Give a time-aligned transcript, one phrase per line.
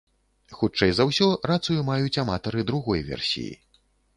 [0.61, 3.53] Хутчэй за ўсё, рацыю маюць аматары другой версіі.